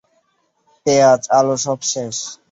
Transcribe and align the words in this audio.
পেঁয়াজ, 0.85 1.21
আলু 1.37 1.55
সব 1.65 1.79
শেষ। 1.91 2.15